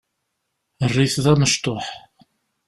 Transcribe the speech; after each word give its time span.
Err-it 0.85 1.15
d 1.23 1.25
amecṭuḥ. 1.31 1.85